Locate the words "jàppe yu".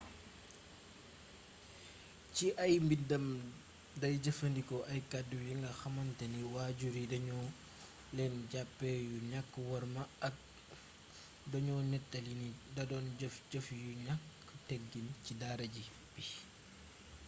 8.51-9.17